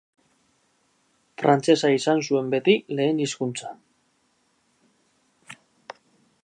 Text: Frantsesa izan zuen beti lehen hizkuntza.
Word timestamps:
Frantsesa 1.41 1.91
izan 1.97 2.23
zuen 2.31 2.49
beti 2.55 2.75
lehen 3.01 3.23
hizkuntza. 3.25 3.75